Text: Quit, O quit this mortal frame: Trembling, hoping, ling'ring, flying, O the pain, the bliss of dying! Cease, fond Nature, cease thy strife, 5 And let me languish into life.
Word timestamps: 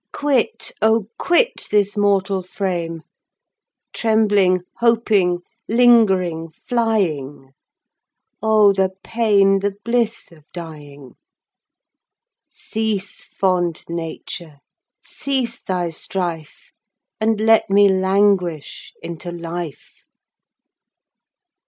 Quit, 0.13 0.71
O 0.81 1.05
quit 1.19 1.67
this 1.69 1.95
mortal 1.95 2.41
frame: 2.41 3.03
Trembling, 3.93 4.61
hoping, 4.77 5.41
ling'ring, 5.69 6.49
flying, 6.49 7.51
O 8.41 8.73
the 8.73 8.89
pain, 9.03 9.59
the 9.59 9.75
bliss 9.85 10.31
of 10.31 10.43
dying! 10.53 11.17
Cease, 12.49 13.23
fond 13.23 13.83
Nature, 13.89 14.61
cease 15.03 15.61
thy 15.61 15.91
strife, 15.91 16.71
5 17.19 17.27
And 17.29 17.39
let 17.39 17.69
me 17.69 17.87
languish 17.87 18.93
into 19.03 19.31
life. 19.31 20.01